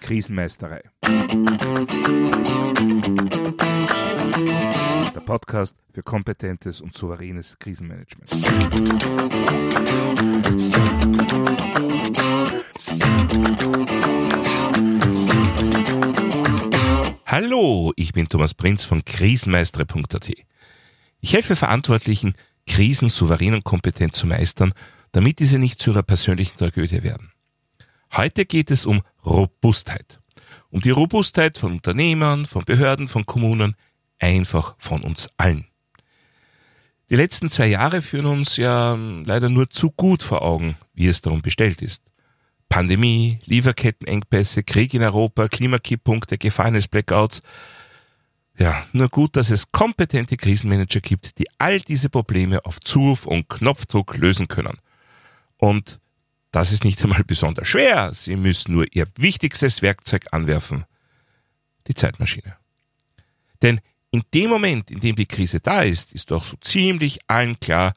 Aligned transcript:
Krisenmeisterei. 0.00 0.80
Der 5.14 5.20
Podcast 5.20 5.74
für 5.92 6.02
kompetentes 6.02 6.80
und 6.80 6.94
souveränes 6.94 7.58
Krisenmanagement. 7.58 8.30
Hallo, 17.26 17.92
ich 17.96 18.14
bin 18.14 18.28
Thomas 18.30 18.54
Prinz 18.54 18.84
von 18.84 19.04
krisenmeistere.at. 19.04 20.32
Ich 21.20 21.34
helfe 21.34 21.54
Verantwortlichen, 21.54 22.32
Krisen 22.66 23.10
souverän 23.10 23.52
und 23.52 23.64
kompetent 23.64 24.16
zu 24.16 24.26
meistern, 24.26 24.72
damit 25.12 25.38
diese 25.38 25.58
nicht 25.58 25.80
zu 25.80 25.90
ihrer 25.90 26.02
persönlichen 26.02 26.56
Tragödie 26.56 27.02
werden. 27.02 27.32
Heute 28.16 28.46
geht 28.46 28.70
es 28.70 28.86
um 28.86 29.02
Robustheit. 29.24 30.20
Um 30.70 30.80
die 30.80 30.90
Robustheit 30.90 31.58
von 31.58 31.72
Unternehmern, 31.72 32.46
von 32.46 32.64
Behörden, 32.64 33.06
von 33.06 33.26
Kommunen, 33.26 33.74
einfach 34.18 34.74
von 34.78 35.02
uns 35.02 35.30
allen. 35.36 35.66
Die 37.10 37.16
letzten 37.16 37.48
zwei 37.48 37.66
Jahre 37.66 38.02
führen 38.02 38.26
uns 38.26 38.56
ja 38.56 38.94
leider 38.94 39.48
nur 39.48 39.70
zu 39.70 39.90
gut 39.90 40.22
vor 40.22 40.42
Augen, 40.42 40.76
wie 40.92 41.06
es 41.06 41.22
darum 41.22 41.40
bestellt 41.40 41.80
ist. 41.80 42.02
Pandemie, 42.68 43.38
Lieferkettenengpässe, 43.46 44.62
Krieg 44.62 44.92
in 44.92 45.02
Europa, 45.02 45.48
Klimakipppunkte, 45.48 46.36
Gefahr 46.36 46.66
eines 46.66 46.86
Blackouts. 46.86 47.40
Ja, 48.58 48.84
nur 48.92 49.08
gut, 49.08 49.36
dass 49.36 49.50
es 49.50 49.72
kompetente 49.72 50.36
Krisenmanager 50.36 51.00
gibt, 51.00 51.38
die 51.38 51.46
all 51.58 51.80
diese 51.80 52.10
Probleme 52.10 52.64
auf 52.66 52.80
Zuruf 52.80 53.24
und 53.24 53.48
Knopfdruck 53.48 54.16
lösen 54.18 54.48
können. 54.48 54.76
Und 55.58 56.00
das 56.50 56.72
ist 56.72 56.84
nicht 56.84 57.02
einmal 57.02 57.24
besonders 57.24 57.68
schwer. 57.68 58.12
Sie 58.14 58.36
müssen 58.36 58.72
nur 58.72 58.86
Ihr 58.92 59.06
wichtigstes 59.16 59.82
Werkzeug 59.82 60.26
anwerfen. 60.32 60.84
Die 61.86 61.94
Zeitmaschine. 61.94 62.56
Denn 63.62 63.80
in 64.10 64.22
dem 64.34 64.50
Moment, 64.50 64.90
in 64.90 65.00
dem 65.00 65.16
die 65.16 65.26
Krise 65.26 65.60
da 65.60 65.82
ist, 65.82 66.12
ist 66.12 66.30
doch 66.30 66.44
so 66.44 66.56
ziemlich 66.60 67.18
allen 67.26 67.58
klar, 67.60 67.94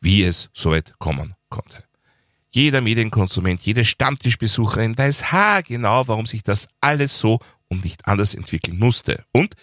wie 0.00 0.24
es 0.24 0.50
so 0.52 0.70
weit 0.70 0.98
kommen 0.98 1.34
konnte. 1.48 1.84
Jeder 2.50 2.80
Medienkonsument, 2.80 3.62
jede 3.62 3.84
Stammtischbesucherin 3.84 4.96
weiß 4.96 5.32
haargenau, 5.32 6.06
warum 6.06 6.26
sich 6.26 6.42
das 6.42 6.68
alles 6.80 7.18
so 7.18 7.40
und 7.68 7.84
nicht 7.84 8.06
anders 8.06 8.34
entwickeln 8.34 8.78
musste. 8.78 9.24
Und 9.32 9.54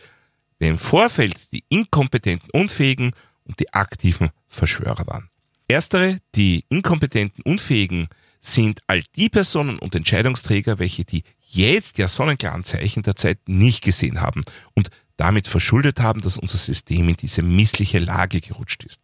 wer 0.59 0.69
im 0.69 0.77
Vorfeld 0.77 1.51
die 1.53 1.63
inkompetenten 1.69 2.49
Unfähigen 2.51 3.13
und 3.45 3.59
die 3.59 3.73
aktiven 3.73 4.29
Verschwörer 4.47 5.07
waren. 5.07 5.30
Erstere, 5.71 6.17
die 6.35 6.65
inkompetenten 6.69 7.43
Unfähigen, 7.43 8.07
sind 8.41 8.79
all 8.87 9.03
die 9.15 9.29
Personen 9.29 9.79
und 9.79 9.95
Entscheidungsträger, 9.95 10.79
welche 10.79 11.05
die 11.05 11.23
jetzt 11.47 11.97
ja 11.97 12.07
sonnenklaren 12.07 12.63
Zeichen 12.63 13.03
der 13.03 13.15
Zeit 13.15 13.39
nicht 13.47 13.83
gesehen 13.83 14.21
haben 14.21 14.41
und 14.73 14.89
damit 15.17 15.47
verschuldet 15.47 15.99
haben, 15.99 16.21
dass 16.21 16.37
unser 16.37 16.57
System 16.57 17.09
in 17.09 17.15
diese 17.15 17.43
missliche 17.43 17.99
Lage 17.99 18.41
gerutscht 18.41 18.83
ist. 18.83 19.01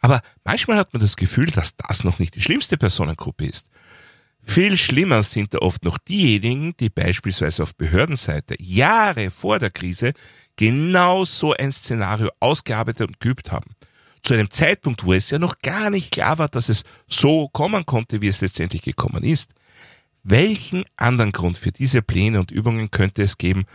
Aber 0.00 0.22
manchmal 0.42 0.78
hat 0.78 0.92
man 0.92 1.00
das 1.00 1.16
Gefühl, 1.16 1.46
dass 1.46 1.76
das 1.76 2.02
noch 2.02 2.18
nicht 2.18 2.34
die 2.34 2.42
schlimmste 2.42 2.76
Personengruppe 2.76 3.46
ist. 3.46 3.68
Viel 4.42 4.76
schlimmer 4.76 5.22
sind 5.22 5.54
da 5.54 5.58
oft 5.58 5.84
noch 5.84 5.98
diejenigen, 5.98 6.76
die 6.78 6.88
beispielsweise 6.88 7.62
auf 7.62 7.76
Behördenseite 7.76 8.56
Jahre 8.60 9.30
vor 9.30 9.58
der 9.58 9.70
Krise 9.70 10.12
genau 10.56 11.24
so 11.24 11.52
ein 11.52 11.70
Szenario 11.70 12.30
ausgearbeitet 12.40 13.08
und 13.08 13.20
geübt 13.20 13.52
haben. 13.52 13.75
Zu 14.26 14.34
einem 14.34 14.50
Zeitpunkt, 14.50 15.04
wo 15.04 15.12
es 15.12 15.30
ja 15.30 15.38
noch 15.38 15.60
gar 15.60 15.88
nicht 15.88 16.10
klar 16.10 16.38
war, 16.38 16.48
dass 16.48 16.68
es 16.68 16.82
so 17.06 17.46
kommen 17.46 17.86
konnte, 17.86 18.20
wie 18.22 18.26
es 18.26 18.40
letztendlich 18.40 18.82
gekommen 18.82 19.22
ist. 19.22 19.52
Welchen 20.24 20.84
anderen 20.96 21.30
Grund 21.30 21.56
für 21.56 21.70
diese 21.70 22.02
Pläne 22.02 22.40
und 22.40 22.50
Übungen 22.50 22.90
könnte 22.90 23.22
es 23.22 23.38
geben, 23.38 23.66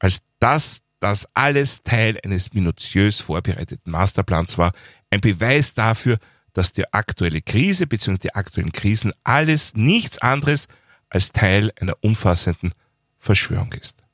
als 0.00 0.22
dass 0.40 0.82
das 1.00 1.26
alles 1.32 1.84
Teil 1.84 2.20
eines 2.22 2.52
minutiös 2.52 3.20
vorbereiteten 3.20 3.90
Masterplans 3.90 4.58
war, 4.58 4.74
ein 5.08 5.22
Beweis 5.22 5.72
dafür, 5.72 6.18
dass 6.52 6.72
die 6.72 6.92
aktuelle 6.92 7.40
Krise 7.40 7.86
bzw. 7.86 8.18
die 8.18 8.34
aktuellen 8.34 8.72
Krisen 8.72 9.14
alles 9.22 9.72
nichts 9.72 10.18
anderes 10.18 10.68
als 11.08 11.32
Teil 11.32 11.72
einer 11.80 11.96
umfassenden 12.02 12.74
Verschwörung 13.18 13.72
ist. 13.72 14.04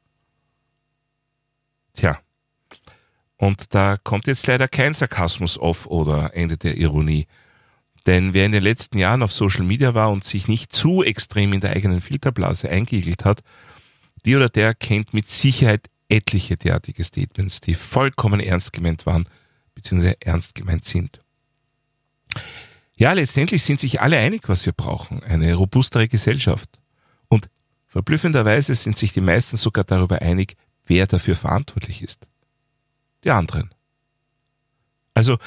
Tja, 1.94 2.20
und 3.40 3.74
da 3.74 3.96
kommt 3.96 4.26
jetzt 4.26 4.46
leider 4.48 4.68
kein 4.68 4.92
Sarkasmus 4.92 5.56
auf 5.56 5.86
oder 5.86 6.36
Ende 6.36 6.58
der 6.58 6.76
Ironie. 6.76 7.26
Denn 8.04 8.34
wer 8.34 8.44
in 8.44 8.52
den 8.52 8.62
letzten 8.62 8.98
Jahren 8.98 9.22
auf 9.22 9.32
Social 9.32 9.64
Media 9.64 9.94
war 9.94 10.10
und 10.10 10.24
sich 10.24 10.46
nicht 10.46 10.74
zu 10.74 11.02
extrem 11.02 11.54
in 11.54 11.62
der 11.62 11.70
eigenen 11.70 12.02
Filterblase 12.02 12.68
eingeigelt 12.68 13.24
hat, 13.24 13.40
die 14.26 14.36
oder 14.36 14.50
der 14.50 14.74
kennt 14.74 15.14
mit 15.14 15.30
Sicherheit 15.30 15.88
etliche 16.10 16.58
derartige 16.58 17.02
Statements, 17.02 17.62
die 17.62 17.72
vollkommen 17.72 18.40
ernst 18.40 18.74
gemeint 18.74 19.06
waren, 19.06 19.26
beziehungsweise 19.74 20.20
ernst 20.20 20.54
gemeint 20.54 20.84
sind. 20.84 21.22
Ja, 22.98 23.14
letztendlich 23.14 23.62
sind 23.62 23.80
sich 23.80 24.02
alle 24.02 24.18
einig, 24.18 24.50
was 24.50 24.66
wir 24.66 24.74
brauchen. 24.74 25.22
Eine 25.22 25.54
robustere 25.54 26.08
Gesellschaft. 26.08 26.78
Und 27.28 27.48
verblüffenderweise 27.86 28.74
sind 28.74 28.98
sich 28.98 29.14
die 29.14 29.22
meisten 29.22 29.56
sogar 29.56 29.84
darüber 29.84 30.20
einig, 30.20 30.56
wer 30.84 31.06
dafür 31.06 31.36
verantwortlich 31.36 32.02
ist. 32.02 32.26
Die 33.24 33.30
anderen. 33.30 33.70
Also 35.14 35.38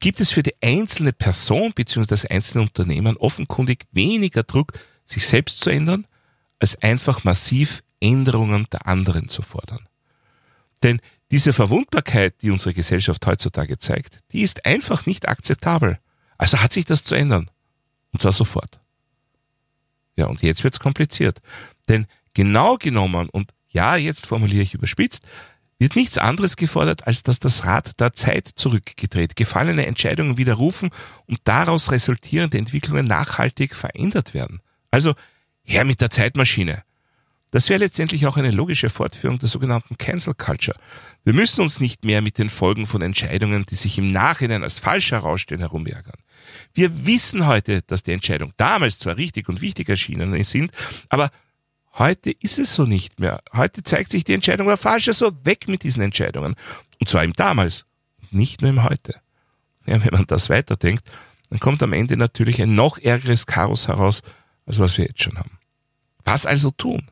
gibt 0.00 0.20
es 0.20 0.30
für 0.30 0.42
die 0.42 0.54
einzelne 0.62 1.12
Person 1.12 1.72
bzw. 1.72 2.06
das 2.06 2.24
einzelne 2.24 2.62
Unternehmen 2.62 3.16
offenkundig 3.16 3.86
weniger 3.92 4.42
Druck, 4.42 4.72
sich 5.06 5.26
selbst 5.26 5.60
zu 5.60 5.70
ändern, 5.70 6.06
als 6.58 6.80
einfach 6.82 7.24
massiv 7.24 7.82
Änderungen 8.00 8.66
der 8.70 8.86
anderen 8.86 9.28
zu 9.28 9.42
fordern. 9.42 9.88
Denn 10.82 11.00
diese 11.30 11.52
Verwundbarkeit, 11.52 12.40
die 12.42 12.50
unsere 12.50 12.74
Gesellschaft 12.74 13.26
heutzutage 13.26 13.78
zeigt, 13.78 14.20
die 14.32 14.42
ist 14.42 14.64
einfach 14.64 15.06
nicht 15.06 15.28
akzeptabel. 15.28 15.98
Also 16.36 16.60
hat 16.60 16.72
sich 16.72 16.84
das 16.84 17.04
zu 17.04 17.14
ändern. 17.14 17.50
Und 18.12 18.22
zwar 18.22 18.32
sofort. 18.32 18.80
Ja, 20.16 20.26
und 20.26 20.42
jetzt 20.42 20.64
wird's 20.64 20.80
kompliziert. 20.80 21.40
Denn 21.88 22.06
genau 22.34 22.76
genommen, 22.76 23.28
und 23.28 23.52
ja, 23.68 23.96
jetzt 23.96 24.26
formuliere 24.26 24.62
ich 24.62 24.74
überspitzt, 24.74 25.24
wird 25.78 25.96
nichts 25.96 26.18
anderes 26.18 26.56
gefordert, 26.56 27.06
als 27.06 27.22
dass 27.22 27.38
das 27.38 27.64
Rad 27.64 27.98
der 28.00 28.12
Zeit 28.12 28.50
zurückgedreht, 28.56 29.36
gefallene 29.36 29.86
Entscheidungen 29.86 30.36
widerrufen 30.36 30.90
und 31.26 31.38
daraus 31.44 31.92
resultierende 31.92 32.58
Entwicklungen 32.58 33.06
nachhaltig 33.06 33.74
verändert 33.74 34.34
werden. 34.34 34.60
Also 34.90 35.14
her 35.62 35.84
mit 35.84 36.00
der 36.00 36.10
Zeitmaschine. 36.10 36.82
Das 37.50 37.70
wäre 37.70 37.80
letztendlich 37.80 38.26
auch 38.26 38.36
eine 38.36 38.50
logische 38.50 38.90
Fortführung 38.90 39.38
der 39.38 39.48
sogenannten 39.48 39.96
Cancel 39.96 40.34
Culture. 40.34 40.78
Wir 41.24 41.32
müssen 41.32 41.62
uns 41.62 41.80
nicht 41.80 42.04
mehr 42.04 42.20
mit 42.20 42.36
den 42.36 42.50
Folgen 42.50 42.84
von 42.84 43.00
Entscheidungen, 43.00 43.64
die 43.64 43.74
sich 43.74 43.96
im 43.96 44.06
Nachhinein 44.06 44.62
als 44.62 44.78
falsch 44.78 45.12
herausstellen, 45.12 45.60
herumärgern. 45.60 46.18
Wir 46.74 47.06
wissen 47.06 47.46
heute, 47.46 47.82
dass 47.82 48.02
die 48.02 48.12
Entscheidung 48.12 48.52
damals 48.58 48.98
zwar 48.98 49.16
richtig 49.16 49.48
und 49.48 49.62
wichtig 49.62 49.88
erschienen 49.88 50.42
sind, 50.44 50.72
aber 51.08 51.30
heute 51.98 52.30
ist 52.30 52.58
es 52.58 52.74
so 52.74 52.84
nicht 52.84 53.20
mehr. 53.20 53.42
Heute 53.52 53.82
zeigt 53.82 54.12
sich 54.12 54.24
die 54.24 54.34
Entscheidung 54.34 54.66
war 54.66 54.76
falsch, 54.76 55.08
also 55.08 55.32
weg 55.44 55.68
mit 55.68 55.82
diesen 55.82 56.02
Entscheidungen. 56.02 56.54
Und 57.00 57.08
zwar 57.08 57.24
im 57.24 57.32
damals, 57.32 57.84
nicht 58.30 58.62
nur 58.62 58.70
im 58.70 58.84
heute. 58.84 59.14
Ja, 59.86 60.04
wenn 60.04 60.12
man 60.12 60.26
das 60.26 60.50
weiterdenkt, 60.50 61.04
dann 61.50 61.60
kommt 61.60 61.82
am 61.82 61.92
Ende 61.92 62.16
natürlich 62.16 62.60
ein 62.60 62.74
noch 62.74 62.98
ärgeres 62.98 63.46
Chaos 63.46 63.88
heraus, 63.88 64.22
als 64.66 64.78
was 64.78 64.98
wir 64.98 65.06
jetzt 65.06 65.22
schon 65.22 65.38
haben. 65.38 65.58
Was 66.24 66.44
also 66.44 66.70
tun? 66.70 67.10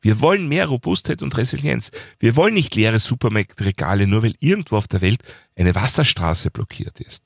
Wir 0.00 0.20
wollen 0.20 0.48
mehr 0.48 0.66
Robustheit 0.66 1.22
und 1.22 1.36
Resilienz. 1.36 1.90
Wir 2.18 2.36
wollen 2.36 2.54
nicht 2.54 2.74
leere 2.74 2.98
Supermarktregale, 2.98 4.06
nur 4.06 4.22
weil 4.22 4.34
irgendwo 4.38 4.76
auf 4.76 4.86
der 4.86 5.00
Welt 5.00 5.22
eine 5.56 5.74
Wasserstraße 5.74 6.50
blockiert 6.50 7.00
ist. 7.00 7.24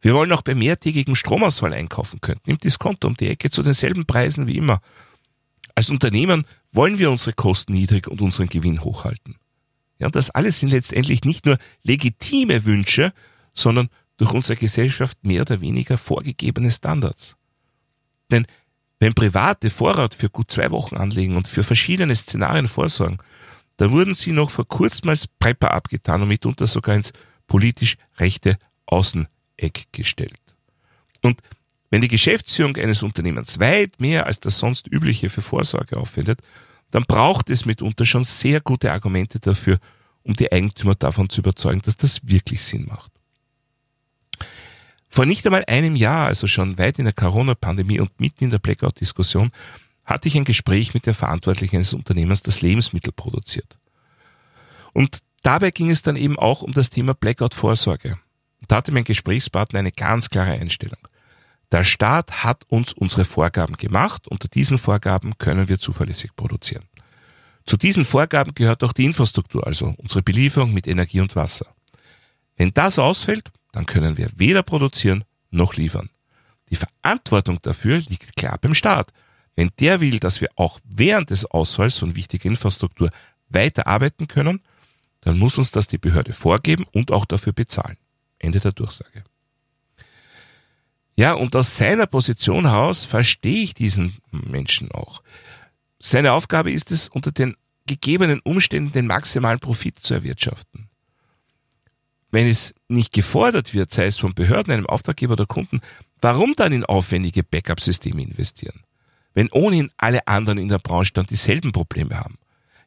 Wir 0.00 0.14
wollen 0.14 0.32
auch 0.32 0.42
bei 0.42 0.54
mehrtägigem 0.54 1.16
Stromausfall 1.16 1.74
einkaufen 1.74 2.20
können. 2.20 2.40
Nimmt 2.46 2.64
Diskonto 2.64 3.08
um 3.08 3.16
die 3.16 3.28
Ecke 3.28 3.50
zu 3.50 3.62
denselben 3.62 4.06
Preisen 4.06 4.46
wie 4.46 4.56
immer. 4.56 4.80
Als 5.80 5.88
Unternehmen 5.88 6.44
wollen 6.72 6.98
wir 6.98 7.10
unsere 7.10 7.32
Kosten 7.32 7.72
niedrig 7.72 8.06
und 8.06 8.20
unseren 8.20 8.50
Gewinn 8.50 8.84
hochhalten. 8.84 9.36
Ja, 9.98 10.08
und 10.08 10.14
das 10.14 10.28
alles 10.28 10.60
sind 10.60 10.68
letztendlich 10.68 11.24
nicht 11.24 11.46
nur 11.46 11.56
legitime 11.84 12.66
Wünsche, 12.66 13.14
sondern 13.54 13.88
durch 14.18 14.30
unsere 14.32 14.58
Gesellschaft 14.58 15.24
mehr 15.24 15.40
oder 15.40 15.62
weniger 15.62 15.96
vorgegebene 15.96 16.70
Standards. 16.70 17.34
Denn 18.30 18.46
wenn 18.98 19.14
Private 19.14 19.70
Vorrat 19.70 20.14
für 20.14 20.28
gut 20.28 20.50
zwei 20.50 20.70
Wochen 20.70 20.98
anlegen 20.98 21.38
und 21.38 21.48
für 21.48 21.62
verschiedene 21.62 22.14
Szenarien 22.14 22.68
vorsorgen, 22.68 23.16
da 23.78 23.90
wurden 23.90 24.12
sie 24.12 24.32
noch 24.32 24.50
vor 24.50 24.68
kurzem 24.68 25.08
als 25.08 25.26
Prepper 25.28 25.72
abgetan 25.72 26.20
und 26.20 26.28
mitunter 26.28 26.66
sogar 26.66 26.94
ins 26.94 27.14
politisch 27.46 27.96
rechte 28.18 28.58
Außeneck 28.84 29.86
gestellt. 29.92 30.42
Und 31.22 31.40
wenn 31.90 32.00
die 32.00 32.08
Geschäftsführung 32.08 32.76
eines 32.76 33.02
Unternehmens 33.02 33.58
weit 33.58 34.00
mehr 34.00 34.26
als 34.26 34.40
das 34.40 34.58
sonst 34.58 34.86
übliche 34.88 35.28
für 35.28 35.42
Vorsorge 35.42 35.96
aufwendet, 35.96 36.40
dann 36.92 37.04
braucht 37.04 37.50
es 37.50 37.66
mitunter 37.66 38.06
schon 38.06 38.24
sehr 38.24 38.60
gute 38.60 38.92
Argumente 38.92 39.40
dafür, 39.40 39.78
um 40.22 40.34
die 40.34 40.50
Eigentümer 40.50 40.94
davon 40.94 41.28
zu 41.28 41.40
überzeugen, 41.40 41.82
dass 41.82 41.96
das 41.96 42.20
wirklich 42.28 42.62
Sinn 42.62 42.86
macht. 42.86 43.10
Vor 45.08 45.26
nicht 45.26 45.44
einmal 45.44 45.64
einem 45.66 45.96
Jahr, 45.96 46.28
also 46.28 46.46
schon 46.46 46.78
weit 46.78 46.98
in 47.00 47.04
der 47.04 47.14
Corona-Pandemie 47.14 47.98
und 47.98 48.20
mitten 48.20 48.44
in 48.44 48.50
der 48.50 48.58
Blackout-Diskussion, 48.58 49.50
hatte 50.04 50.28
ich 50.28 50.36
ein 50.36 50.44
Gespräch 50.44 50.94
mit 50.94 51.06
der 51.06 51.14
Verantwortlichen 51.14 51.76
eines 51.76 51.94
Unternehmens, 51.94 52.42
das 52.42 52.60
Lebensmittel 52.60 53.12
produziert. 53.12 53.78
Und 54.92 55.18
dabei 55.42 55.72
ging 55.72 55.90
es 55.90 56.02
dann 56.02 56.16
eben 56.16 56.38
auch 56.38 56.62
um 56.62 56.72
das 56.72 56.90
Thema 56.90 57.14
Blackout-Vorsorge. 57.14 58.18
Da 58.68 58.76
hatte 58.76 58.92
mein 58.92 59.04
Gesprächspartner 59.04 59.80
eine 59.80 59.92
ganz 59.92 60.30
klare 60.30 60.52
Einstellung. 60.52 60.98
Der 61.72 61.84
Staat 61.84 62.44
hat 62.44 62.64
uns 62.68 62.92
unsere 62.92 63.24
Vorgaben 63.24 63.76
gemacht. 63.76 64.26
Unter 64.28 64.48
diesen 64.48 64.78
Vorgaben 64.78 65.38
können 65.38 65.68
wir 65.68 65.78
zuverlässig 65.78 66.34
produzieren. 66.34 66.84
Zu 67.64 67.76
diesen 67.76 68.04
Vorgaben 68.04 68.54
gehört 68.54 68.82
auch 68.82 68.92
die 68.92 69.04
Infrastruktur, 69.04 69.66
also 69.66 69.94
unsere 69.98 70.22
Belieferung 70.22 70.72
mit 70.72 70.88
Energie 70.88 71.20
und 71.20 71.36
Wasser. 71.36 71.66
Wenn 72.56 72.74
das 72.74 72.98
ausfällt, 72.98 73.50
dann 73.72 73.86
können 73.86 74.16
wir 74.16 74.28
weder 74.34 74.62
produzieren 74.62 75.24
noch 75.50 75.74
liefern. 75.74 76.10
Die 76.70 76.76
Verantwortung 76.76 77.60
dafür 77.62 77.98
liegt 77.98 78.36
klar 78.36 78.58
beim 78.60 78.74
Staat. 78.74 79.12
Wenn 79.54 79.70
der 79.78 80.00
will, 80.00 80.18
dass 80.18 80.40
wir 80.40 80.48
auch 80.56 80.80
während 80.84 81.30
des 81.30 81.44
Ausfalls 81.44 81.98
von 81.98 82.16
wichtiger 82.16 82.46
Infrastruktur 82.46 83.10
weiter 83.48 83.86
arbeiten 83.86 84.28
können, 84.28 84.62
dann 85.20 85.38
muss 85.38 85.58
uns 85.58 85.70
das 85.70 85.86
die 85.86 85.98
Behörde 85.98 86.32
vorgeben 86.32 86.86
und 86.92 87.10
auch 87.10 87.24
dafür 87.24 87.52
bezahlen. 87.52 87.98
Ende 88.38 88.60
der 88.60 88.72
Durchsage. 88.72 89.24
Ja, 91.20 91.34
und 91.34 91.54
aus 91.54 91.76
seiner 91.76 92.06
Position 92.06 92.64
heraus 92.66 93.04
verstehe 93.04 93.62
ich 93.62 93.74
diesen 93.74 94.16
Menschen 94.30 94.90
auch. 94.90 95.22
Seine 95.98 96.32
Aufgabe 96.32 96.72
ist 96.72 96.90
es, 96.90 97.10
unter 97.10 97.30
den 97.30 97.56
gegebenen 97.86 98.40
Umständen 98.40 98.92
den 98.92 99.06
maximalen 99.06 99.58
Profit 99.58 99.98
zu 99.98 100.14
erwirtschaften. 100.14 100.88
Wenn 102.30 102.46
es 102.46 102.74
nicht 102.88 103.12
gefordert 103.12 103.74
wird, 103.74 103.92
sei 103.92 104.06
es 104.06 104.16
von 104.16 104.32
Behörden, 104.32 104.72
einem 104.72 104.86
Auftraggeber 104.86 105.34
oder 105.34 105.44
Kunden, 105.44 105.80
warum 106.22 106.54
dann 106.54 106.72
in 106.72 106.86
aufwendige 106.86 107.42
Backup-Systeme 107.42 108.22
investieren? 108.22 108.80
Wenn 109.34 109.50
ohnehin 109.52 109.90
alle 109.98 110.26
anderen 110.26 110.56
in 110.56 110.68
der 110.68 110.78
Branche 110.78 111.12
dann 111.12 111.26
dieselben 111.26 111.72
Probleme 111.72 112.18
haben. 112.18 112.38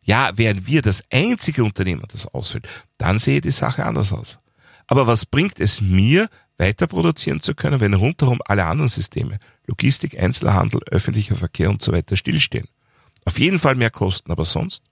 Ja, 0.02 0.36
wären 0.36 0.66
wir 0.66 0.82
das 0.82 1.04
einzige 1.12 1.64
Unternehmen, 1.64 2.06
das 2.08 2.26
ausfällt, 2.26 2.68
dann 2.98 3.20
sehe 3.20 3.42
die 3.42 3.52
Sache 3.52 3.86
anders 3.86 4.12
aus. 4.12 4.40
Aber 4.88 5.08
was 5.08 5.26
bringt 5.26 5.60
es 5.60 5.82
mir, 5.82 6.30
weiter 6.58 6.88
produzieren 6.88 7.42
zu 7.42 7.56
können, 7.56 7.80
wenn 7.80 7.94
rundherum 7.94 8.40
alle 8.46 8.66
anderen 8.66 8.90
Systeme, 8.90 9.40
Logistik, 9.68 10.20
Einzelhandel, 10.20 10.82
öffentlicher 10.90 11.36
Verkehr 11.36 11.70
und 11.70 11.82
so 11.82 11.92
weiter 11.92 12.16
stillstehen. 12.16 12.68
Auf 13.26 13.40
jeden 13.40 13.60
Fall 13.60 13.76
mehr 13.76 13.90
Kosten, 13.90 14.32
aber 14.32 14.46
sonst? 14.46 14.84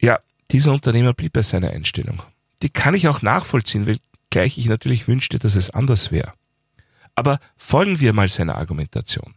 Ja, 0.00 0.18
dieser 0.50 0.72
Unternehmer 0.72 1.12
blieb 1.12 1.32
bei 1.32 1.42
seiner 1.42 1.70
Einstellung. 1.70 2.22
Die 2.62 2.68
kann 2.68 2.94
ich 2.94 3.08
auch 3.08 3.22
nachvollziehen, 3.22 3.86
wenngleich 3.86 4.58
ich 4.58 4.66
natürlich 4.66 5.06
wünschte, 5.08 5.38
dass 5.38 5.54
es 5.54 5.70
anders 5.70 6.10
wäre. 6.10 6.34
Aber 7.14 7.38
folgen 7.56 8.00
wir 8.00 8.12
mal 8.12 8.28
seiner 8.28 8.56
Argumentation. 8.56 9.34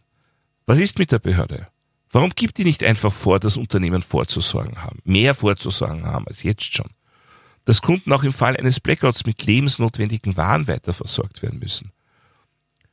Was 0.66 0.80
ist 0.80 0.98
mit 0.98 1.12
der 1.12 1.18
Behörde? 1.18 1.68
Warum 2.10 2.30
gibt 2.30 2.58
die 2.58 2.64
nicht 2.64 2.82
einfach 2.82 3.12
vor, 3.12 3.40
dass 3.40 3.56
Unternehmen 3.56 4.02
vorzusorgen 4.02 4.82
haben, 4.82 5.00
mehr 5.04 5.34
vorzusorgen 5.34 6.06
haben 6.06 6.26
als 6.26 6.42
jetzt 6.42 6.72
schon? 6.74 6.90
Dass 7.64 7.82
Kunden 7.82 8.12
auch 8.12 8.22
im 8.22 8.32
Fall 8.32 8.56
eines 8.56 8.80
Blackouts 8.80 9.26
mit 9.26 9.44
lebensnotwendigen 9.44 10.36
Waren 10.36 10.68
weiter 10.68 10.92
versorgt 10.92 11.42
werden 11.42 11.58
müssen. 11.58 11.92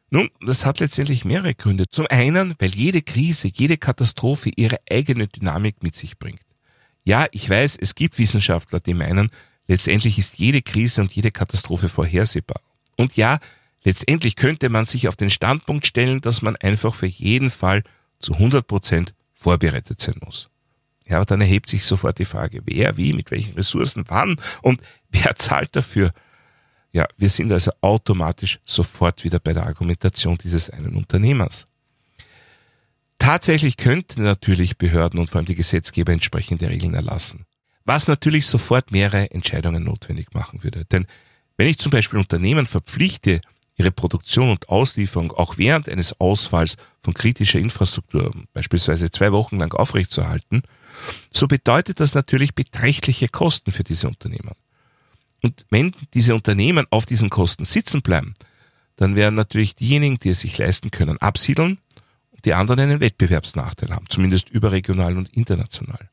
Nun, 0.09 0.29
das 0.45 0.65
hat 0.65 0.81
letztendlich 0.81 1.23
mehrere 1.23 1.55
Gründe. 1.55 1.87
Zum 1.89 2.05
einen, 2.09 2.53
weil 2.59 2.73
jede 2.73 3.01
Krise, 3.01 3.47
jede 3.47 3.77
Katastrophe 3.77 4.51
ihre 4.55 4.77
eigene 4.89 5.27
Dynamik 5.27 5.83
mit 5.83 5.95
sich 5.95 6.19
bringt. 6.19 6.41
Ja, 7.05 7.27
ich 7.31 7.49
weiß, 7.49 7.77
es 7.79 7.95
gibt 7.95 8.19
Wissenschaftler, 8.19 8.81
die 8.81 8.93
meinen, 8.93 9.31
letztendlich 9.67 10.19
ist 10.19 10.37
jede 10.37 10.61
Krise 10.61 11.01
und 11.01 11.13
jede 11.13 11.31
Katastrophe 11.31 11.87
vorhersehbar. 11.87 12.61
Und 12.97 13.15
ja, 13.15 13.39
letztendlich 13.83 14.35
könnte 14.35 14.67
man 14.67 14.83
sich 14.83 15.07
auf 15.07 15.15
den 15.15 15.29
Standpunkt 15.29 15.87
stellen, 15.87 16.19
dass 16.19 16.41
man 16.41 16.57
einfach 16.57 16.93
für 16.93 17.07
jeden 17.07 17.49
Fall 17.49 17.83
zu 18.19 18.33
100 18.33 18.67
Prozent 18.67 19.13
vorbereitet 19.33 20.01
sein 20.01 20.15
muss. 20.23 20.49
Ja, 21.11 21.25
dann 21.25 21.41
erhebt 21.41 21.67
sich 21.67 21.83
sofort 21.83 22.19
die 22.19 22.25
Frage, 22.25 22.61
wer, 22.63 22.95
wie, 22.95 23.11
mit 23.11 23.31
welchen 23.31 23.55
Ressourcen, 23.55 24.05
wann 24.07 24.37
und 24.61 24.79
wer 25.09 25.35
zahlt 25.35 25.75
dafür? 25.75 26.11
Ja, 26.93 27.05
wir 27.17 27.29
sind 27.29 27.51
also 27.51 27.71
automatisch 27.81 28.59
sofort 28.63 29.25
wieder 29.25 29.39
bei 29.39 29.51
der 29.51 29.65
Argumentation 29.65 30.37
dieses 30.37 30.69
einen 30.69 30.95
Unternehmers. 30.95 31.67
Tatsächlich 33.19 33.75
könnten 33.75 34.23
natürlich 34.23 34.77
Behörden 34.77 35.19
und 35.19 35.29
vor 35.29 35.39
allem 35.39 35.45
die 35.45 35.55
Gesetzgeber 35.55 36.13
entsprechende 36.13 36.69
Regeln 36.69 36.93
erlassen, 36.93 37.45
was 37.83 38.07
natürlich 38.07 38.47
sofort 38.47 38.91
mehrere 38.91 39.31
Entscheidungen 39.31 39.83
notwendig 39.83 40.33
machen 40.33 40.63
würde. 40.63 40.85
Denn 40.85 41.07
wenn 41.57 41.67
ich 41.67 41.77
zum 41.77 41.91
Beispiel 41.91 42.19
Unternehmen 42.19 42.65
verpflichte, 42.65 43.41
ihre 43.75 43.91
Produktion 43.91 44.49
und 44.49 44.69
Auslieferung 44.69 45.33
auch 45.33 45.57
während 45.57 45.89
eines 45.89 46.19
Ausfalls 46.21 46.77
von 47.01 47.13
kritischer 47.13 47.59
Infrastruktur, 47.59 48.31
beispielsweise 48.53 49.11
zwei 49.11 49.33
Wochen 49.33 49.57
lang 49.57 49.73
aufrechtzuerhalten, 49.73 50.63
so 51.31 51.47
bedeutet 51.47 51.99
das 51.99 52.13
natürlich 52.13 52.53
beträchtliche 52.55 53.27
Kosten 53.27 53.71
für 53.71 53.83
diese 53.83 54.07
Unternehmen. 54.07 54.55
Und 55.41 55.65
wenn 55.69 55.93
diese 56.13 56.35
Unternehmen 56.35 56.85
auf 56.89 57.05
diesen 57.05 57.29
Kosten 57.29 57.65
sitzen 57.65 58.01
bleiben, 58.01 58.33
dann 58.95 59.15
werden 59.15 59.35
natürlich 59.35 59.75
diejenigen, 59.75 60.19
die 60.19 60.29
es 60.29 60.41
sich 60.41 60.57
leisten 60.57 60.91
können, 60.91 61.17
absiedeln 61.17 61.79
und 62.31 62.45
die 62.45 62.53
anderen 62.53 62.81
einen 62.81 62.99
Wettbewerbsnachteil 62.99 63.89
haben, 63.89 64.05
zumindest 64.09 64.49
überregional 64.49 65.17
und 65.17 65.29
international. 65.29 66.09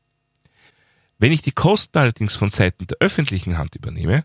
Wenn 1.19 1.31
ich 1.31 1.41
die 1.41 1.51
Kosten 1.51 1.97
allerdings 1.97 2.35
von 2.35 2.49
Seiten 2.49 2.87
der 2.87 2.97
öffentlichen 3.01 3.57
Hand 3.57 3.75
übernehme, 3.75 4.23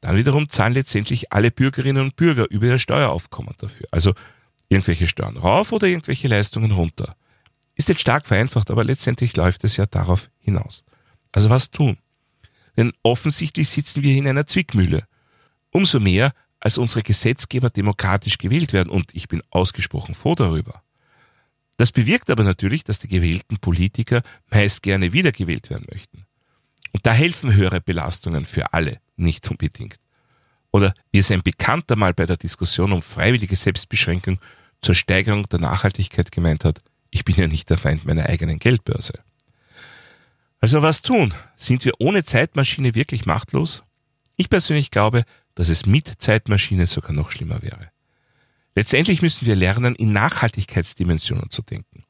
dann 0.00 0.16
wiederum 0.16 0.48
zahlen 0.48 0.74
letztendlich 0.74 1.32
alle 1.32 1.50
Bürgerinnen 1.50 2.02
und 2.02 2.16
Bürger 2.16 2.48
über 2.50 2.66
ihr 2.66 2.78
Steueraufkommen 2.78 3.54
dafür. 3.58 3.86
Also 3.90 4.14
irgendwelche 4.68 5.06
Steuern 5.06 5.36
rauf 5.36 5.72
oder 5.72 5.88
irgendwelche 5.88 6.28
Leistungen 6.28 6.70
runter. 6.70 7.16
Ist 7.78 7.88
jetzt 7.88 8.02
stark 8.02 8.26
vereinfacht, 8.26 8.70
aber 8.70 8.84
letztendlich 8.84 9.34
läuft 9.36 9.64
es 9.64 9.78
ja 9.78 9.86
darauf 9.86 10.30
hinaus. 10.40 10.84
Also 11.32 11.48
was 11.48 11.70
tun? 11.70 11.96
Denn 12.76 12.92
offensichtlich 13.02 13.68
sitzen 13.70 14.02
wir 14.02 14.14
in 14.14 14.28
einer 14.28 14.46
Zwickmühle. 14.46 15.04
Umso 15.70 16.00
mehr, 16.00 16.34
als 16.60 16.76
unsere 16.76 17.02
Gesetzgeber 17.02 17.70
demokratisch 17.70 18.36
gewählt 18.38 18.72
werden 18.72 18.90
und 18.90 19.14
ich 19.14 19.28
bin 19.28 19.42
ausgesprochen 19.50 20.14
froh 20.14 20.34
darüber. 20.34 20.82
Das 21.76 21.92
bewirkt 21.92 22.30
aber 22.30 22.42
natürlich, 22.42 22.82
dass 22.82 22.98
die 22.98 23.08
gewählten 23.08 23.58
Politiker 23.58 24.22
meist 24.50 24.82
gerne 24.82 25.12
wiedergewählt 25.12 25.70
werden 25.70 25.86
möchten. 25.90 26.26
Und 26.92 27.06
da 27.06 27.12
helfen 27.12 27.54
höhere 27.54 27.80
Belastungen 27.80 28.44
für 28.44 28.72
alle 28.72 28.98
nicht 29.16 29.48
unbedingt. 29.48 30.00
Oder 30.72 30.94
wie 31.12 31.18
es 31.18 31.30
ein 31.30 31.42
Bekannter 31.42 31.94
mal 31.94 32.12
bei 32.12 32.26
der 32.26 32.36
Diskussion 32.36 32.92
um 32.92 33.02
freiwillige 33.02 33.54
Selbstbeschränkung 33.54 34.40
zur 34.82 34.96
Steigerung 34.96 35.48
der 35.48 35.60
Nachhaltigkeit 35.60 36.32
gemeint 36.32 36.64
hat, 36.64 36.82
ich 37.10 37.24
bin 37.24 37.36
ja 37.36 37.46
nicht 37.46 37.70
der 37.70 37.78
Feind 37.78 38.04
meiner 38.04 38.26
eigenen 38.26 38.58
Geldbörse. 38.58 39.20
Also 40.60 40.82
was 40.82 41.02
tun? 41.02 41.34
Sind 41.56 41.84
wir 41.84 41.92
ohne 41.98 42.24
Zeitmaschine 42.24 42.94
wirklich 42.94 43.26
machtlos? 43.26 43.84
Ich 44.36 44.50
persönlich 44.50 44.90
glaube, 44.90 45.24
dass 45.54 45.68
es 45.68 45.86
mit 45.86 46.14
Zeitmaschine 46.18 46.86
sogar 46.86 47.12
noch 47.12 47.30
schlimmer 47.30 47.62
wäre. 47.62 47.90
Letztendlich 48.74 49.22
müssen 49.22 49.46
wir 49.46 49.56
lernen, 49.56 49.94
in 49.94 50.12
Nachhaltigkeitsdimensionen 50.12 51.50
zu 51.50 51.62
denken. 51.62 52.04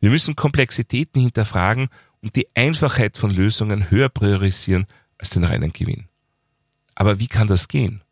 Wir 0.00 0.10
müssen 0.10 0.36
Komplexitäten 0.36 1.20
hinterfragen 1.20 1.88
und 2.22 2.34
die 2.36 2.48
Einfachheit 2.54 3.16
von 3.16 3.30
Lösungen 3.30 3.90
höher 3.90 4.08
priorisieren 4.08 4.86
als 5.18 5.30
den 5.30 5.44
reinen 5.44 5.72
Gewinn. 5.72 6.08
Aber 6.94 7.20
wie 7.20 7.28
kann 7.28 7.46
das 7.46 7.68
gehen? 7.68 8.02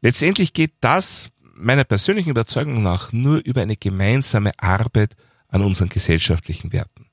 Letztendlich 0.00 0.52
geht 0.52 0.72
das 0.80 1.30
meiner 1.56 1.84
persönlichen 1.84 2.30
Überzeugung 2.30 2.82
nach 2.82 3.12
nur 3.12 3.38
über 3.38 3.62
eine 3.62 3.76
gemeinsame 3.76 4.52
Arbeit 4.58 5.16
an 5.48 5.62
unseren 5.62 5.88
gesellschaftlichen 5.88 6.72
Werten. 6.72 7.06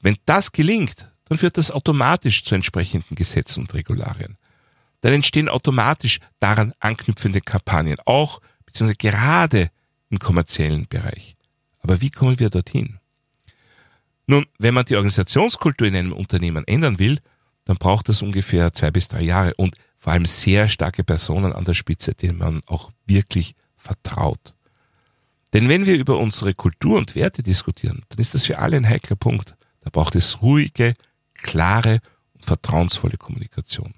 Wenn 0.00 0.16
das 0.26 0.52
gelingt, 0.52 1.10
dann 1.26 1.38
führt 1.38 1.56
das 1.56 1.70
automatisch 1.70 2.44
zu 2.44 2.54
entsprechenden 2.54 3.14
Gesetzen 3.14 3.60
und 3.60 3.74
Regularien. 3.74 4.36
Dann 5.00 5.14
entstehen 5.14 5.48
automatisch 5.48 6.18
daran 6.40 6.74
anknüpfende 6.80 7.40
Kampagnen, 7.40 7.96
auch 8.04 8.40
bzw. 8.66 8.94
gerade 8.94 9.70
im 10.10 10.18
kommerziellen 10.18 10.86
Bereich. 10.88 11.36
Aber 11.80 12.00
wie 12.00 12.10
kommen 12.10 12.38
wir 12.40 12.50
dorthin? 12.50 12.98
Nun, 14.26 14.46
wenn 14.58 14.74
man 14.74 14.86
die 14.86 14.96
Organisationskultur 14.96 15.86
in 15.86 15.96
einem 15.96 16.12
Unternehmen 16.12 16.66
ändern 16.66 16.98
will, 16.98 17.20
dann 17.64 17.76
braucht 17.76 18.08
das 18.08 18.22
ungefähr 18.22 18.72
zwei 18.72 18.90
bis 18.90 19.08
drei 19.08 19.22
Jahre 19.22 19.54
und 19.56 19.76
vor 20.04 20.12
allem 20.12 20.26
sehr 20.26 20.68
starke 20.68 21.02
Personen 21.02 21.54
an 21.54 21.64
der 21.64 21.72
Spitze, 21.72 22.14
denen 22.14 22.36
man 22.36 22.60
auch 22.66 22.90
wirklich 23.06 23.54
vertraut. 23.78 24.54
Denn 25.54 25.70
wenn 25.70 25.86
wir 25.86 25.96
über 25.96 26.18
unsere 26.18 26.52
Kultur 26.52 26.98
und 26.98 27.14
Werte 27.14 27.42
diskutieren, 27.42 28.04
dann 28.10 28.18
ist 28.18 28.34
das 28.34 28.44
für 28.44 28.58
alle 28.58 28.76
ein 28.76 28.86
heikler 28.86 29.16
Punkt. 29.16 29.56
Da 29.80 29.88
braucht 29.88 30.14
es 30.14 30.42
ruhige, 30.42 30.92
klare 31.32 32.00
und 32.34 32.44
vertrauensvolle 32.44 33.16
Kommunikation. 33.16 33.94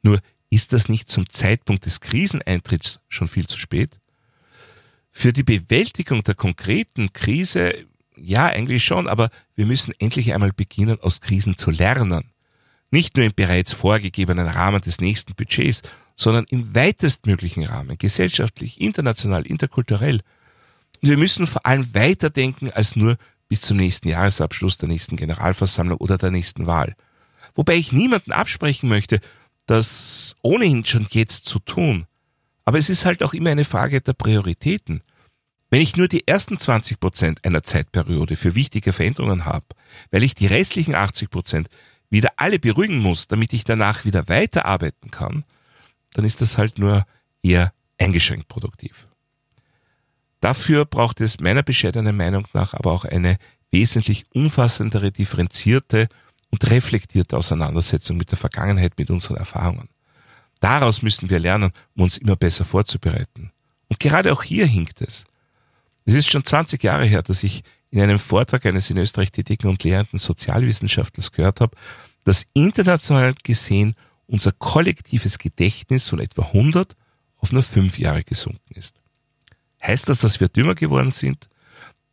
Nur 0.00 0.18
ist 0.48 0.72
das 0.72 0.88
nicht 0.88 1.10
zum 1.10 1.28
Zeitpunkt 1.28 1.84
des 1.84 2.00
Kriseneintritts 2.00 3.00
schon 3.10 3.28
viel 3.28 3.46
zu 3.46 3.58
spät? 3.58 3.98
Für 5.10 5.34
die 5.34 5.42
Bewältigung 5.42 6.24
der 6.24 6.36
konkreten 6.36 7.12
Krise, 7.12 7.84
ja, 8.16 8.46
eigentlich 8.46 8.82
schon, 8.82 9.08
aber 9.08 9.28
wir 9.56 9.66
müssen 9.66 9.92
endlich 9.98 10.32
einmal 10.32 10.54
beginnen, 10.54 10.98
aus 11.02 11.20
Krisen 11.20 11.58
zu 11.58 11.70
lernen. 11.70 12.32
Nicht 12.90 13.16
nur 13.16 13.26
im 13.26 13.34
bereits 13.34 13.72
vorgegebenen 13.72 14.46
Rahmen 14.46 14.80
des 14.80 15.00
nächsten 15.00 15.34
Budgets, 15.34 15.82
sondern 16.14 16.46
im 16.50 16.74
weitestmöglichen 16.74 17.64
Rahmen, 17.64 17.98
gesellschaftlich, 17.98 18.80
international, 18.80 19.46
interkulturell. 19.46 20.20
Und 21.02 21.08
wir 21.08 21.18
müssen 21.18 21.46
vor 21.46 21.66
allem 21.66 21.94
weiterdenken 21.94 22.70
als 22.70 22.96
nur 22.96 23.16
bis 23.48 23.60
zum 23.60 23.76
nächsten 23.76 24.08
Jahresabschluss 24.08 24.78
der 24.78 24.88
nächsten 24.88 25.16
Generalversammlung 25.16 25.98
oder 25.98 26.18
der 26.18 26.30
nächsten 26.30 26.66
Wahl. 26.66 26.96
Wobei 27.54 27.76
ich 27.76 27.92
niemanden 27.92 28.32
absprechen 28.32 28.88
möchte, 28.88 29.20
das 29.66 30.36
ohnehin 30.42 30.84
schon 30.84 31.06
jetzt 31.10 31.46
zu 31.46 31.58
tun. 31.58 32.06
Aber 32.64 32.78
es 32.78 32.88
ist 32.88 33.04
halt 33.04 33.22
auch 33.22 33.34
immer 33.34 33.50
eine 33.50 33.64
Frage 33.64 34.00
der 34.00 34.12
Prioritäten. 34.12 35.02
Wenn 35.70 35.80
ich 35.80 35.96
nur 35.96 36.08
die 36.08 36.26
ersten 36.26 36.58
20 36.58 37.00
Prozent 37.00 37.44
einer 37.44 37.62
Zeitperiode 37.62 38.36
für 38.36 38.54
wichtige 38.54 38.92
Veränderungen 38.92 39.44
habe, 39.44 39.66
weil 40.10 40.22
ich 40.22 40.34
die 40.34 40.46
restlichen 40.46 40.94
80 40.94 41.30
Prozent 41.30 41.68
wieder 42.10 42.32
alle 42.36 42.58
beruhigen 42.58 42.98
muss, 42.98 43.28
damit 43.28 43.52
ich 43.52 43.64
danach 43.64 44.04
wieder 44.04 44.28
weiterarbeiten 44.28 45.10
kann, 45.10 45.44
dann 46.12 46.24
ist 46.24 46.40
das 46.40 46.58
halt 46.58 46.78
nur 46.78 47.06
eher 47.42 47.72
eingeschränkt 47.98 48.48
produktiv. 48.48 49.08
Dafür 50.40 50.84
braucht 50.84 51.20
es 51.20 51.40
meiner 51.40 51.62
bescheidenen 51.62 52.16
Meinung 52.16 52.46
nach 52.52 52.74
aber 52.74 52.92
auch 52.92 53.04
eine 53.04 53.38
wesentlich 53.70 54.26
umfassendere, 54.32 55.10
differenzierte 55.10 56.08
und 56.50 56.70
reflektierte 56.70 57.36
Auseinandersetzung 57.36 58.16
mit 58.16 58.30
der 58.30 58.38
Vergangenheit, 58.38 58.98
mit 58.98 59.10
unseren 59.10 59.36
Erfahrungen. 59.36 59.88
Daraus 60.60 61.02
müssen 61.02 61.28
wir 61.28 61.38
lernen, 61.38 61.72
um 61.94 62.04
uns 62.04 62.16
immer 62.16 62.36
besser 62.36 62.64
vorzubereiten. 62.64 63.50
Und 63.88 64.00
gerade 64.00 64.32
auch 64.32 64.42
hier 64.42 64.66
hinkt 64.66 65.00
es. 65.02 65.24
Es 66.04 66.14
ist 66.14 66.30
schon 66.30 66.44
20 66.44 66.82
Jahre 66.82 67.04
her, 67.04 67.22
dass 67.22 67.42
ich 67.42 67.62
in 67.90 68.00
einem 68.00 68.18
Vortrag 68.18 68.66
eines 68.66 68.90
in 68.90 68.98
Österreich 68.98 69.32
tätigen 69.32 69.68
und 69.68 69.84
lehrenden 69.84 70.18
Sozialwissenschaftlers 70.18 71.32
gehört 71.32 71.60
habe, 71.60 71.76
dass 72.24 72.46
international 72.54 73.34
gesehen 73.42 73.94
unser 74.26 74.52
kollektives 74.52 75.38
Gedächtnis 75.38 76.08
von 76.08 76.18
etwa 76.18 76.42
100 76.42 76.96
auf 77.38 77.52
nur 77.52 77.62
5 77.62 77.98
Jahre 77.98 78.24
gesunken 78.24 78.74
ist. 78.74 79.00
Heißt 79.82 80.08
das, 80.08 80.20
dass 80.20 80.40
wir 80.40 80.48
dümmer 80.48 80.74
geworden 80.74 81.12
sind? 81.12 81.48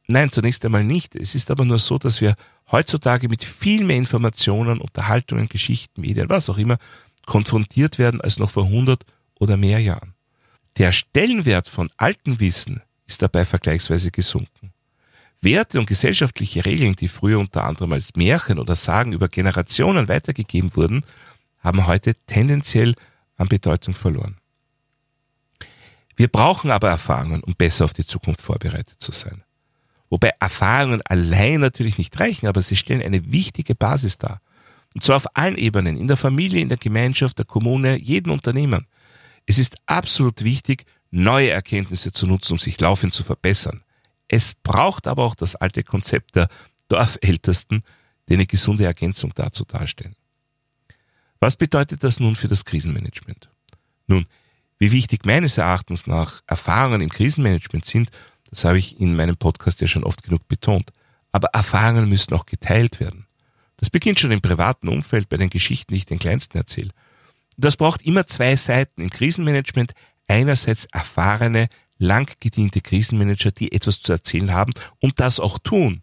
Nein, 0.07 0.31
zunächst 0.31 0.63
einmal 0.65 0.83
nicht. 0.83 1.15
Es 1.15 1.33
ist 1.33 1.49
aber 1.49 1.65
nur 1.65 1.79
so, 1.79 1.97
dass 1.97 2.21
wir 2.21 2.35
heutzutage 2.71 3.29
mit 3.29 3.43
viel 3.43 3.83
mehr 3.83 3.97
Informationen, 3.97 4.79
Unterhaltungen, 4.79 5.49
Geschichten, 5.49 6.01
Medien, 6.01 6.29
was 6.29 6.49
auch 6.49 6.57
immer, 6.57 6.77
konfrontiert 7.25 7.97
werden 7.97 8.21
als 8.21 8.37
noch 8.37 8.51
vor 8.51 8.65
100 8.65 9.05
oder 9.39 9.57
mehr 9.57 9.79
Jahren. 9.79 10.13
Der 10.77 10.91
Stellenwert 10.91 11.67
von 11.67 11.89
altem 11.97 12.39
Wissen 12.39 12.81
ist 13.05 13.21
dabei 13.21 13.45
vergleichsweise 13.45 14.11
gesunken. 14.11 14.72
Werte 15.43 15.79
und 15.79 15.87
gesellschaftliche 15.87 16.65
Regeln, 16.65 16.95
die 16.95 17.07
früher 17.07 17.39
unter 17.39 17.65
anderem 17.65 17.93
als 17.93 18.15
Märchen 18.15 18.59
oder 18.59 18.75
Sagen 18.75 19.13
über 19.13 19.27
Generationen 19.27 20.07
weitergegeben 20.07 20.75
wurden, 20.75 21.05
haben 21.59 21.87
heute 21.87 22.13
tendenziell 22.27 22.95
an 23.35 23.47
Bedeutung 23.47 23.93
verloren. 23.93 24.37
Wir 26.15 26.27
brauchen 26.27 26.71
aber 26.71 26.89
Erfahrungen, 26.89 27.43
um 27.43 27.55
besser 27.55 27.85
auf 27.85 27.93
die 27.93 28.05
Zukunft 28.05 28.41
vorbereitet 28.41 28.95
zu 28.99 29.11
sein. 29.11 29.43
Wobei 30.09 30.31
Erfahrungen 30.39 31.01
allein 31.05 31.59
natürlich 31.59 31.97
nicht 31.97 32.19
reichen, 32.19 32.47
aber 32.47 32.61
sie 32.61 32.75
stellen 32.75 33.01
eine 33.01 33.31
wichtige 33.31 33.73
Basis 33.73 34.19
dar. 34.19 34.41
Und 34.93 35.03
zwar 35.03 35.15
auf 35.15 35.25
allen 35.35 35.57
Ebenen, 35.57 35.97
in 35.97 36.07
der 36.07 36.17
Familie, 36.17 36.61
in 36.61 36.69
der 36.69 36.77
Gemeinschaft, 36.77 37.39
der 37.39 37.45
Kommune, 37.45 37.97
jedem 37.97 38.31
Unternehmen. 38.31 38.85
Es 39.47 39.57
ist 39.57 39.77
absolut 39.87 40.43
wichtig, 40.43 40.85
neue 41.09 41.49
Erkenntnisse 41.49 42.11
zu 42.11 42.27
nutzen, 42.27 42.53
um 42.53 42.59
sich 42.59 42.79
laufend 42.79 43.13
zu 43.13 43.23
verbessern. 43.23 43.83
Es 44.27 44.53
braucht 44.53 45.07
aber 45.07 45.23
auch 45.23 45.35
das 45.35 45.55
alte 45.55 45.83
Konzept 45.83 46.35
der 46.35 46.47
Dorfältesten, 46.87 47.83
die 48.27 48.33
eine 48.33 48.45
gesunde 48.45 48.85
Ergänzung 48.85 49.33
dazu 49.35 49.65
darstellen. 49.65 50.15
Was 51.39 51.55
bedeutet 51.55 52.03
das 52.03 52.19
nun 52.19 52.35
für 52.35 52.47
das 52.47 52.63
Krisenmanagement? 52.63 53.49
Nun, 54.07 54.25
wie 54.79 54.91
wichtig 54.91 55.25
meines 55.25 55.57
Erachtens 55.57 56.07
nach 56.07 56.41
Erfahrungen 56.47 57.01
im 57.01 57.09
Krisenmanagement 57.09 57.85
sind, 57.85 58.11
das 58.49 58.65
habe 58.65 58.77
ich 58.77 58.99
in 58.99 59.15
meinem 59.15 59.35
Podcast 59.35 59.81
ja 59.81 59.87
schon 59.87 60.03
oft 60.03 60.23
genug 60.23 60.47
betont. 60.47 60.91
Aber 61.31 61.49
Erfahrungen 61.53 62.07
müssen 62.07 62.33
auch 62.33 62.45
geteilt 62.45 62.99
werden. 62.99 63.25
Das 63.77 63.89
beginnt 63.89 64.19
schon 64.19 64.31
im 64.31 64.41
privaten 64.41 64.87
Umfeld 64.87 65.29
bei 65.29 65.37
den 65.37 65.49
Geschichten, 65.49 65.93
die 65.93 65.97
ich 65.97 66.05
den 66.05 66.19
Kleinsten 66.19 66.57
erzähle. 66.57 66.91
Das 67.57 67.75
braucht 67.75 68.03
immer 68.03 68.27
zwei 68.27 68.55
Seiten 68.55 69.01
im 69.01 69.09
Krisenmanagement. 69.09 69.93
Einerseits 70.27 70.85
erfahrene, 70.85 71.67
lang 72.03 72.31
gediente 72.39 72.81
Krisenmanager, 72.81 73.51
die 73.51 73.71
etwas 73.71 74.01
zu 74.01 74.11
erzählen 74.11 74.53
haben 74.53 74.73
und 74.99 75.19
das 75.19 75.39
auch 75.39 75.57
tun. 75.59 76.01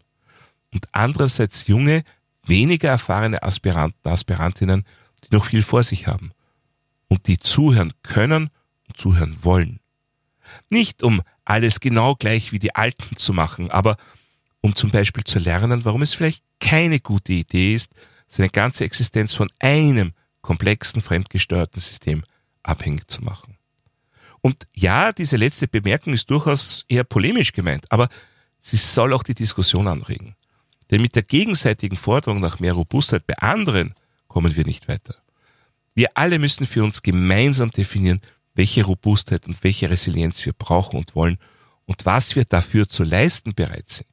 Und 0.73 0.87
andererseits 0.91 1.67
junge, 1.67 2.03
weniger 2.45 2.89
erfahrene 2.89 3.43
Aspiranten, 3.43 4.11
Aspirantinnen, 4.11 4.85
die 5.23 5.35
noch 5.35 5.45
viel 5.45 5.61
vor 5.61 5.83
sich 5.83 6.07
haben 6.07 6.31
und 7.07 7.27
die 7.27 7.37
zuhören 7.39 7.93
können 8.03 8.49
und 8.87 8.97
zuhören 8.97 9.37
wollen. 9.43 9.79
Nicht 10.69 11.03
um 11.03 11.21
alles 11.45 11.79
genau 11.79 12.15
gleich 12.15 12.51
wie 12.51 12.59
die 12.59 12.75
Alten 12.75 13.17
zu 13.17 13.33
machen, 13.33 13.69
aber 13.71 13.97
um 14.61 14.75
zum 14.75 14.91
Beispiel 14.91 15.23
zu 15.23 15.39
lernen, 15.39 15.85
warum 15.85 16.01
es 16.01 16.13
vielleicht 16.13 16.43
keine 16.59 16.99
gute 16.99 17.33
Idee 17.33 17.75
ist, 17.75 17.93
seine 18.27 18.49
ganze 18.49 18.85
Existenz 18.85 19.33
von 19.33 19.51
einem 19.59 20.13
komplexen, 20.41 21.01
fremdgesteuerten 21.01 21.79
System 21.79 22.23
abhängig 22.63 23.09
zu 23.09 23.23
machen. 23.23 23.57
Und 24.41 24.67
ja, 24.73 25.11
diese 25.11 25.37
letzte 25.37 25.67
Bemerkung 25.67 26.13
ist 26.13 26.29
durchaus 26.29 26.83
eher 26.87 27.03
polemisch 27.03 27.53
gemeint, 27.53 27.91
aber 27.91 28.09
sie 28.59 28.77
soll 28.77 29.13
auch 29.13 29.23
die 29.23 29.35
Diskussion 29.35 29.87
anregen. 29.87 30.35
Denn 30.89 31.01
mit 31.01 31.15
der 31.15 31.23
gegenseitigen 31.23 31.95
Forderung 31.95 32.39
nach 32.39 32.59
mehr 32.59 32.73
Robustheit 32.73 33.25
bei 33.27 33.37
anderen 33.37 33.93
kommen 34.27 34.55
wir 34.55 34.65
nicht 34.65 34.87
weiter. 34.87 35.15
Wir 35.93 36.09
alle 36.15 36.39
müssen 36.39 36.65
für 36.65 36.83
uns 36.83 37.01
gemeinsam 37.01 37.71
definieren, 37.71 38.21
welche 38.55 38.83
Robustheit 38.83 39.45
und 39.45 39.63
welche 39.63 39.89
Resilienz 39.89 40.45
wir 40.45 40.53
brauchen 40.53 40.97
und 40.97 41.15
wollen 41.15 41.37
und 41.85 42.05
was 42.05 42.35
wir 42.35 42.45
dafür 42.45 42.87
zu 42.87 43.03
leisten 43.03 43.53
bereit 43.53 43.89
sind. 43.89 44.07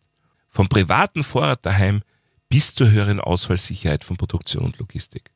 Vom 0.49 0.69
privaten 0.69 1.25
Vorrat 1.25 1.65
daheim 1.65 2.03
bis 2.49 2.75
zur 2.75 2.91
höheren 2.91 3.21
Ausfallsicherheit 3.21 4.05
von 4.05 4.17
Produktion 4.17 4.65
und 4.65 4.79
Logistik. 4.79 5.31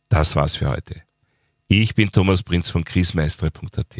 Das 0.10 0.36
war's 0.36 0.55
für 0.55 0.70
heute. 0.70 1.01
Ich 1.67 1.96
bin 1.96 2.12
Thomas 2.12 2.43
Prinz 2.43 2.70
von 2.70 2.84
krisenmeistere.at. 2.84 3.96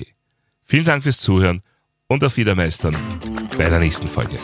Vielen 0.64 0.86
Dank 0.86 1.04
fürs 1.04 1.20
Zuhören 1.20 1.64
und 2.08 2.24
auf 2.24 2.38
Wiedermeistern 2.38 2.96
bei 3.58 3.70
der 3.70 3.80
nächsten 3.80 4.08
Folge. 4.08 4.38